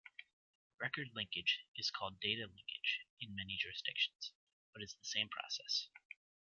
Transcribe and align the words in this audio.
Record 0.79 1.09
linkage 1.13 1.59
is 1.77 1.91
called 1.91 2.19
data 2.19 2.47
linkage 2.47 3.01
in 3.19 3.35
many 3.35 3.55
jurisdictions, 3.61 4.31
but 4.73 4.81
is 4.81 4.93
the 4.95 5.05
same 5.05 5.29
process. 5.29 5.89